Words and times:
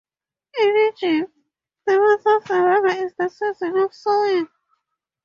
In 0.59 0.89
Egypt, 0.91 1.31
the 1.85 1.99
month 1.99 2.25
of 2.25 2.49
November 2.49 3.05
is 3.05 3.13
the 3.19 3.29
season 3.29 3.77
of 3.77 3.93
sowing. 3.93 4.47